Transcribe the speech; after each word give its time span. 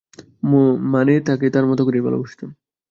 মানে, 0.93 1.13
তাকে 1.21 1.45
তার 1.49 1.65
মতো 1.65 1.81
করেই 1.85 2.01
ভালোবাসতাম। 2.01 2.49